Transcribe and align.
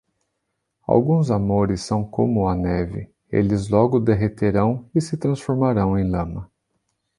Alguns 0.87 1.29
amores 1.29 1.81
são 1.83 2.03
como 2.03 2.47
a 2.47 2.55
neve: 2.55 3.13
eles 3.29 3.69
logo 3.69 3.99
derreterão 3.99 4.89
e 4.95 4.99
se 4.99 5.15
transformarão 5.15 5.95
em 5.95 6.09
lama. 6.09 6.49